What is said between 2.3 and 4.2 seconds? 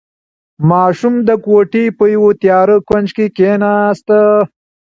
تیاره کونج کې کېناست.